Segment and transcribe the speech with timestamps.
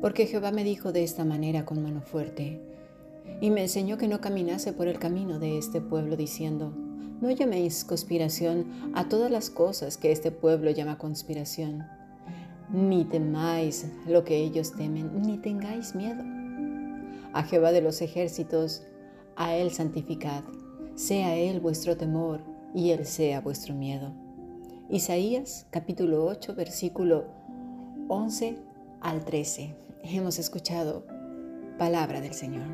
[0.00, 2.60] Porque Jehová me dijo de esta manera con mano fuerte,
[3.40, 6.72] y me enseñó que no caminase por el camino de este pueblo, diciendo,
[7.20, 11.86] no llaméis conspiración a todas las cosas que este pueblo llama conspiración,
[12.72, 16.22] ni temáis lo que ellos temen, ni tengáis miedo.
[17.32, 18.82] A Jehová de los ejércitos,
[19.36, 20.44] a Él santificad,
[20.94, 22.40] sea Él vuestro temor
[22.74, 24.12] y Él sea vuestro miedo.
[24.88, 27.26] Isaías capítulo 8 versículo
[28.08, 28.56] 11
[29.00, 29.89] al 13.
[30.02, 31.04] Hemos escuchado
[31.78, 32.66] palabra del Señor.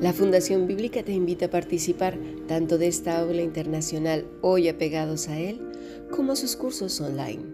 [0.00, 5.38] La Fundación Bíblica te invita a participar tanto de esta aula internacional hoy apegados a
[5.38, 5.60] él,
[6.10, 7.53] como sus cursos online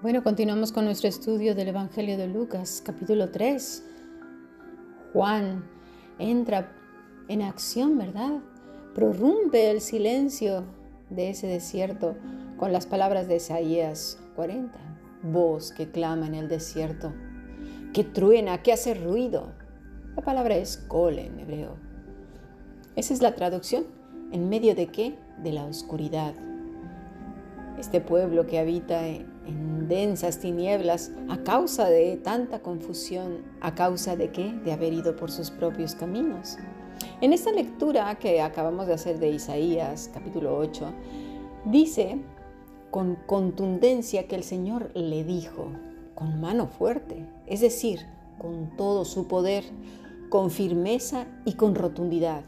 [0.00, 3.82] Bueno, continuamos con nuestro estudio del Evangelio de Lucas, capítulo 3.
[5.12, 5.64] Juan
[6.20, 6.70] entra
[7.26, 8.38] en acción, ¿verdad?
[8.94, 10.62] Prorrumpe el silencio
[11.10, 12.14] de ese desierto
[12.58, 14.78] con las palabras de Isaías 40.
[15.24, 17.12] Voz que clama en el desierto,
[17.92, 19.52] que truena, que hace ruido.
[20.14, 21.74] La palabra es cole en hebreo.
[22.94, 23.82] Esa es la traducción.
[24.30, 25.18] ¿En medio de qué?
[25.42, 26.34] De la oscuridad.
[27.80, 34.14] Este pueblo que habita en en densas tinieblas a causa de tanta confusión, a causa
[34.14, 34.52] de qué?
[34.64, 36.58] De haber ido por sus propios caminos.
[37.20, 40.92] En esta lectura que acabamos de hacer de Isaías capítulo 8,
[41.64, 42.20] dice
[42.90, 45.72] con contundencia que el Señor le dijo,
[46.14, 48.00] con mano fuerte, es decir,
[48.38, 49.64] con todo su poder,
[50.30, 52.44] con firmeza y con rotundidad.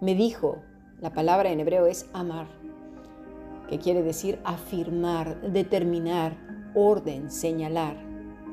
[0.00, 0.58] Me dijo,
[1.00, 2.48] la palabra en hebreo es amar,
[3.68, 6.36] que quiere decir afirmar, determinar,
[6.74, 7.96] orden, señalar.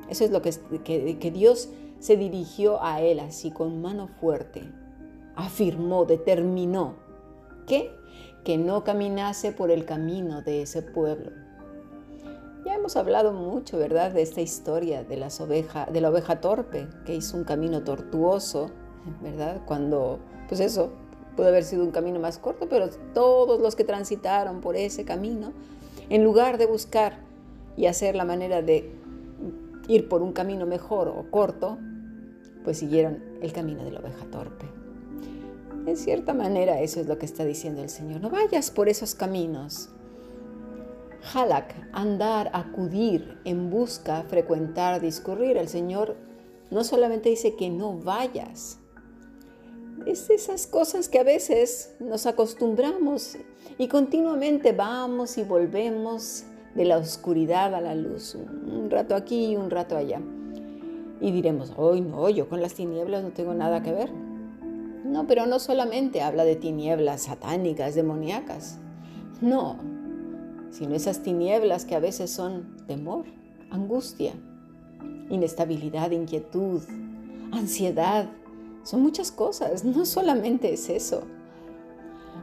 [0.09, 0.51] Eso es lo que,
[1.19, 4.71] que, Dios se dirigió a él así con mano fuerte.
[5.35, 6.95] Afirmó, determinó.
[7.65, 7.91] ¿Qué?
[8.43, 11.31] Que no caminase por el camino de ese pueblo.
[12.65, 16.87] Ya hemos hablado mucho, ¿verdad?, de esta historia de, las oveja, de la oveja torpe,
[17.05, 18.71] que hizo un camino tortuoso,
[19.21, 19.61] ¿verdad?
[19.65, 20.91] Cuando, pues eso,
[21.35, 25.53] Pudo haber sido un camino más corto, pero todos los que transitaron por ese camino,
[26.09, 27.17] en lugar de buscar
[27.75, 28.91] y hacer la manera de
[29.87, 31.77] ir por un camino mejor o corto,
[32.63, 34.65] pues siguieron el camino de la oveja torpe.
[35.85, 38.21] En cierta manera eso es lo que está diciendo el Señor.
[38.21, 39.89] No vayas por esos caminos.
[41.33, 45.57] Halak, andar, acudir, en busca, frecuentar, discurrir.
[45.57, 46.15] El Señor
[46.71, 48.79] no solamente dice que no vayas,
[50.05, 53.37] es esas cosas que a veces nos acostumbramos
[53.77, 56.43] y continuamente vamos y volvemos
[56.75, 60.21] de la oscuridad a la luz, un rato aquí y un rato allá.
[61.21, 64.11] Y diremos, hoy no, yo con las tinieblas no tengo nada que ver.
[64.11, 68.79] No, pero no solamente habla de tinieblas satánicas, demoníacas.
[69.39, 69.77] No,
[70.71, 73.25] sino esas tinieblas que a veces son temor,
[73.71, 74.33] angustia,
[75.29, 76.81] inestabilidad, inquietud,
[77.51, 78.29] ansiedad,
[78.85, 81.23] son muchas cosas, no solamente es eso.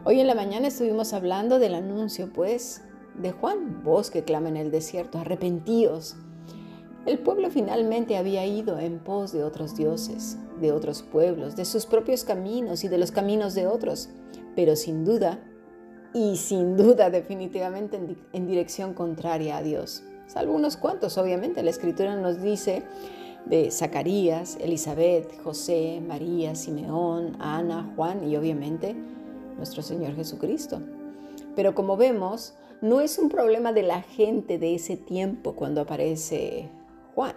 [0.04, 2.82] Hoy en la mañana estuvimos hablando del anuncio, pues,
[3.14, 6.16] de Juan, voz que clama en el desierto, arrepentíos.
[7.06, 11.86] El pueblo finalmente había ido en pos de otros dioses, de otros pueblos, de sus
[11.86, 14.08] propios caminos y de los caminos de otros,
[14.56, 15.38] pero sin duda,
[16.12, 20.02] y sin duda definitivamente en, en dirección contraria a Dios.
[20.26, 22.82] Salvo unos cuantos, obviamente, la escritura nos dice
[23.46, 28.94] de Zacarías, Elizabeth, José, María, Simeón, Ana, Juan y obviamente
[29.56, 30.80] nuestro Señor Jesucristo.
[31.54, 36.68] Pero como vemos, no es un problema de la gente de ese tiempo cuando aparece
[37.14, 37.34] Juan.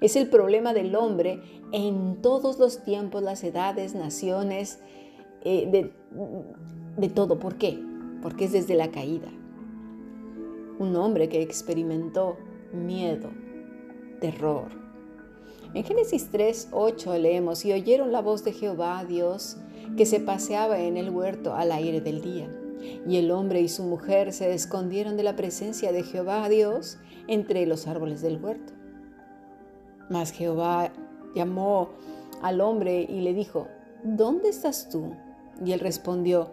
[0.00, 1.40] Es el problema del hombre
[1.72, 4.78] en todos los tiempos, las edades, naciones,
[5.42, 5.92] eh, de,
[6.96, 7.38] de todo.
[7.38, 7.82] ¿Por qué?
[8.22, 9.28] Porque es desde la caída.
[10.78, 12.36] Un hombre que experimentó
[12.72, 13.30] miedo,
[14.20, 14.68] terror,
[15.74, 19.56] en Génesis 3, 8 leemos, y oyeron la voz de Jehová, Dios,
[19.96, 22.48] que se paseaba en el huerto al aire del día.
[23.06, 27.66] Y el hombre y su mujer se escondieron de la presencia de Jehová Dios entre
[27.66, 28.72] los árboles del huerto.
[30.08, 30.90] Mas Jehová
[31.34, 31.90] llamó
[32.42, 33.68] al hombre y le dijo,
[34.02, 35.12] ¿dónde estás tú?
[35.64, 36.50] Y él respondió,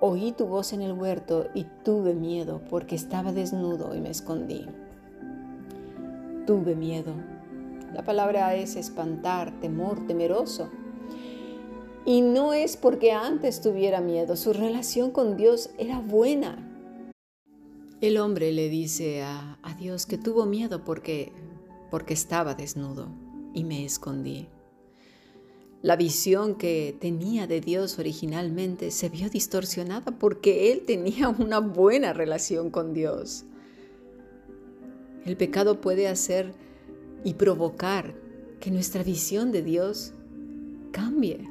[0.00, 4.66] oí tu voz en el huerto y tuve miedo porque estaba desnudo y me escondí.
[6.46, 7.14] Tuve miedo.
[7.96, 10.68] La palabra es espantar, temor, temeroso.
[12.04, 16.58] Y no es porque antes tuviera miedo, su relación con Dios era buena.
[18.02, 21.32] El hombre le dice a, Dios que tuvo miedo porque,
[21.90, 23.08] porque estaba desnudo
[23.54, 24.46] y me escondí.
[25.80, 32.12] La visión que tenía de Dios originalmente se vio distorsionada porque él tenía una buena
[32.12, 33.46] relación con Dios.
[35.24, 36.65] El pecado puede hacer
[37.24, 38.14] y provocar
[38.60, 40.12] que nuestra visión de Dios
[40.92, 41.48] cambie.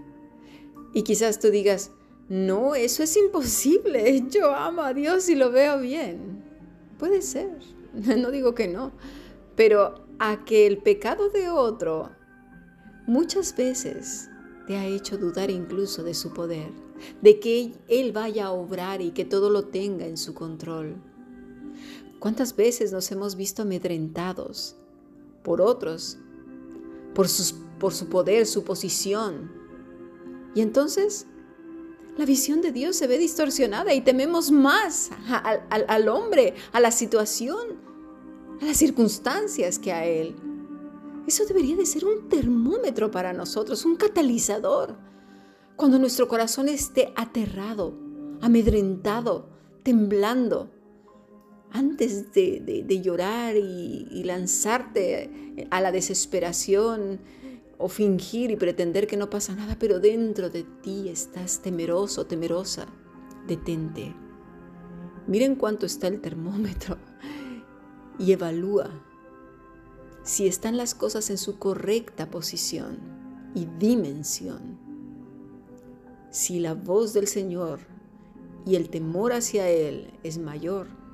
[0.94, 1.91] Y quizás tú digas,
[2.29, 6.44] no, eso es imposible, yo amo a Dios y lo veo bien.
[6.97, 7.59] Puede ser,
[7.94, 8.91] no digo que no,
[9.56, 12.09] pero a que el pecado de otro
[13.06, 14.29] muchas veces
[14.65, 16.71] te ha hecho dudar incluso de su poder,
[17.21, 20.95] de que Él vaya a obrar y que todo lo tenga en su control.
[22.19, 24.77] ¿Cuántas veces nos hemos visto amedrentados
[25.45, 26.18] por otros,
[27.13, 29.50] por, su poder, su posición?
[30.53, 31.27] Y entonces
[32.18, 36.92] la visión de Dios se ve distorsionada y tememos más al, al hombre, a la
[36.92, 37.80] situación,
[38.62, 40.36] a las circunstancias que a Él.
[41.27, 44.98] Eso debería de ser un termómetro para nosotros, un catalizador.
[45.75, 47.94] Cuando nuestro corazón esté aterrado,
[48.41, 49.50] amedrentado,
[49.83, 50.71] temblando,
[51.75, 57.19] antes de, llorar y, y lanzarte a la desesperación
[57.77, 62.88] o fingir y pretender que no pasa nada, pero dentro de ti estás temeroso, temerosa,
[63.45, 64.16] detente.
[65.27, 66.98] Miren cuánto está el termómetro
[68.19, 68.89] y evalúa
[70.24, 72.98] si están las cosas en su correcta posición
[73.54, 74.80] y dimensión.
[76.31, 77.80] Si la voz del Señor
[78.66, 81.05] y el temor hacia Él es mayor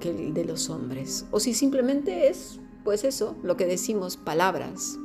[0.00, 4.98] que el de los hombres, o si simplemente es, pues eso, lo que decimos, palabras.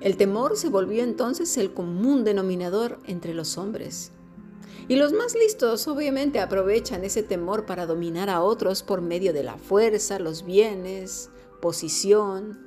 [0.00, 4.12] El temor se volvió entonces el común denominador entre los hombres
[4.88, 9.44] y los más listos obviamente aprovechan ese temor para dominar a otros por medio de
[9.44, 11.30] la fuerza, los bienes,
[11.60, 12.58] posición,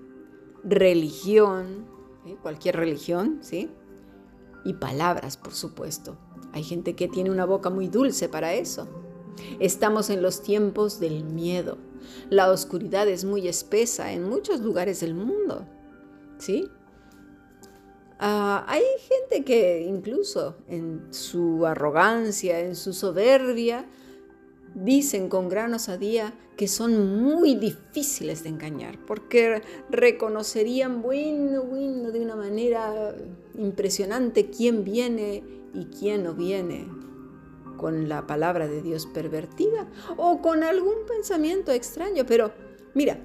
[0.63, 1.85] religión,
[2.41, 3.69] cualquier religión, ¿sí?
[4.63, 6.17] Y palabras, por supuesto.
[6.53, 8.87] Hay gente que tiene una boca muy dulce para eso.
[9.59, 11.77] Estamos en los tiempos del miedo.
[12.29, 15.65] La oscuridad es muy espesa en muchos lugares del mundo,
[16.37, 16.69] ¿sí?
[18.19, 23.85] Ah, hay gente que incluso en su arrogancia, en su soberbia,
[24.73, 32.21] dicen con gran osadía que son muy difíciles de engañar, porque reconocerían bueno, bueno, de
[32.21, 33.13] una manera
[33.57, 35.43] impresionante quién viene
[35.73, 36.87] y quién no viene
[37.77, 39.87] con la palabra de Dios pervertida
[40.17, 42.25] o con algún pensamiento extraño.
[42.25, 42.51] Pero
[42.93, 43.19] mira,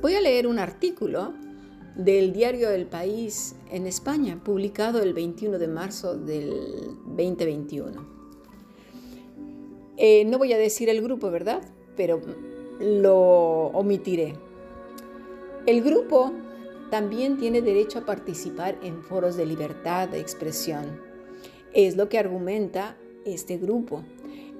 [0.00, 1.34] voy a leer un artículo
[1.96, 6.50] del diario El País en España, publicado el 21 de marzo del
[7.06, 8.18] 2021.
[9.96, 11.60] Eh, no voy a decir el grupo, ¿verdad?
[11.96, 12.20] Pero
[12.78, 13.16] lo
[13.74, 14.34] omitiré.
[15.66, 16.32] El grupo
[16.90, 21.00] también tiene derecho a participar en foros de libertad de expresión.
[21.74, 22.96] Es lo que argumenta
[23.34, 24.04] este grupo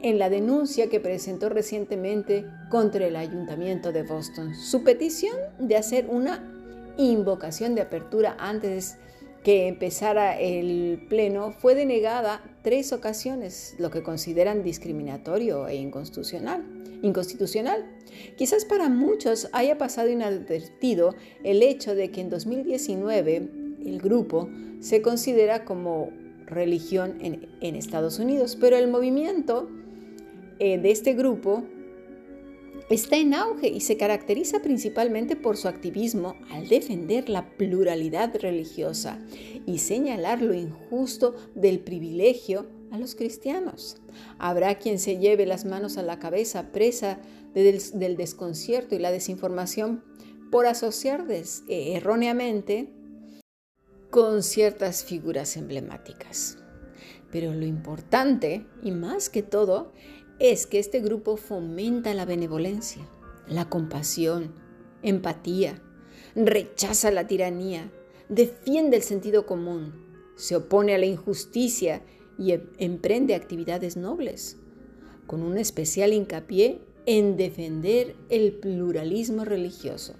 [0.02, 4.54] en la denuncia que presentó recientemente contra el ayuntamiento de Boston.
[4.54, 6.54] Su petición de hacer una
[6.96, 8.96] invocación de apertura antes
[9.42, 16.64] que empezara el pleno fue denegada tres ocasiones, lo que consideran discriminatorio e inconstitucional.
[17.00, 17.86] inconstitucional.
[18.36, 23.36] Quizás para muchos haya pasado inadvertido el hecho de que en 2019
[23.86, 24.48] el grupo
[24.80, 26.10] se considera como
[26.48, 29.68] religión en, Estados Unidos, pero el movimiento
[30.58, 31.64] eh, de este grupo
[32.90, 39.18] está en auge y se caracteriza principalmente por su activismo al defender la pluralidad religiosa
[39.66, 43.98] y señalar lo injusto del privilegio a los cristianos.
[44.38, 47.18] Habrá quien se lleve las manos a la cabeza presa
[47.54, 50.02] del, desconcierto y la desinformación
[50.50, 52.88] por asociar eh, erróneamente
[54.10, 56.58] con ciertas figuras emblemáticas.
[57.30, 59.92] Pero lo importante, y más que todo,
[60.38, 63.06] es que este grupo fomenta la benevolencia,
[63.46, 64.54] la compasión,
[65.02, 65.82] empatía,
[66.34, 67.90] rechaza la tiranía,
[68.28, 72.02] defiende el sentido común, se opone a la injusticia
[72.38, 74.56] y em, emprende actividades nobles,
[75.26, 80.14] con un especial hincapié en defender el pluralismo religioso,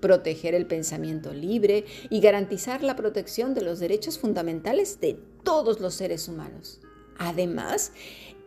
[0.00, 5.94] proteger el pensamiento libre y garantizar la protección de los derechos fundamentales de todos los
[5.94, 6.80] seres humanos.
[7.18, 7.92] Además,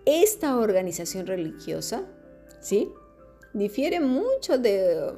[0.05, 2.03] esta organización religiosa,
[2.59, 2.89] ¿sí?
[3.53, 5.13] Difiere mucho de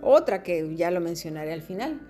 [0.00, 2.00] otra que ya lo mencionaré al final,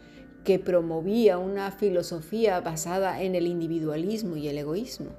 [0.44, 5.11] que promovía una filosofía basada en el individualismo y el egoísmo.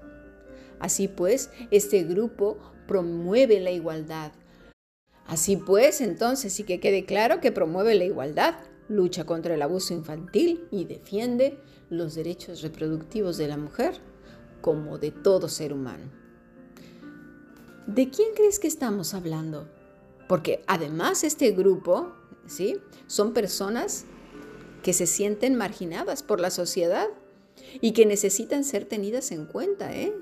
[0.80, 4.34] Así pues, este grupo promueve la igualdad.
[5.26, 8.56] Así pues, entonces sí que quede claro que promueve la igualdad,
[8.90, 13.96] lucha contra el abuso infantil y defiende los derechos reproductivos de la mujer
[14.62, 16.12] como de todo ser humano.
[17.88, 19.70] ¿De quién crees que estamos hablando?
[20.28, 22.14] Porque además este grupo
[22.48, 22.78] ¿sí?
[23.08, 24.06] Son personas
[24.82, 27.08] que se sienten marginadas por la sociedad
[27.82, 29.96] y que necesitan ser tenidas en cuenta.
[29.96, 30.14] ¿eh?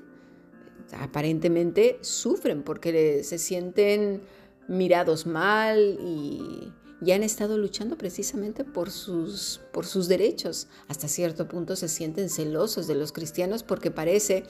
[0.93, 4.21] Aparentemente sufren porque se sienten
[4.67, 6.71] mirados mal y,
[7.03, 10.67] y han estado luchando precisamente por sus, por sus derechos.
[10.87, 14.43] Hasta cierto punto se sienten celosos de los cristianos porque parece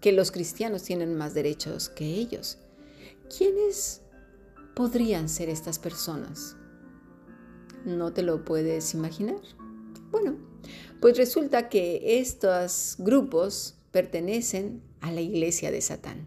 [0.00, 2.58] que los cristianos tienen más derechos que ellos.
[3.36, 4.02] ¿Quiénes
[4.74, 6.56] podrían ser estas personas?
[7.84, 9.40] ¿No te lo puedes imaginar?
[10.10, 10.36] Bueno,
[11.00, 16.26] pues resulta que estos grupos pertenecen a la iglesia de Satán,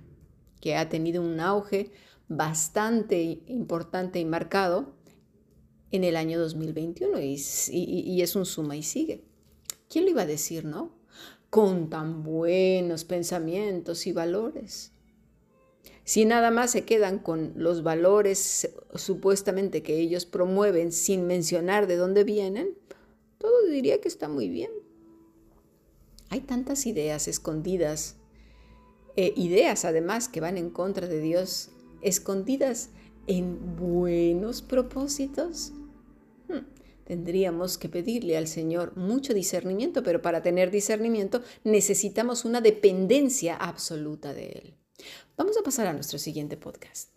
[0.62, 1.92] que ha tenido un auge
[2.28, 4.96] bastante importante y marcado
[5.92, 7.42] en el año 2021 y,
[7.72, 9.24] y, es un suma y sigue.
[9.90, 10.96] ¿Quién lo iba a decir, no?
[11.50, 14.92] Con tan buenos pensamientos y valores.
[16.04, 21.96] Si nada más se quedan con los valores supuestamente que ellos promueven sin mencionar de
[21.96, 22.78] dónde vienen,
[23.38, 24.72] todo diría que está muy bien.
[26.30, 28.18] Hay tantas ideas escondidas,
[29.16, 31.70] eh, ideas además que van en contra de Dios,
[32.06, 32.90] escondidas
[33.28, 35.72] en buenos propósitos.
[36.48, 36.66] Hmm,
[37.04, 44.34] tendríamos que pedirle al Señor mucho discernimiento, pero para tener discernimiento necesitamos una dependencia absoluta
[44.34, 44.74] de Él.
[45.36, 47.15] Vamos a pasar a nuestro siguiente podcast.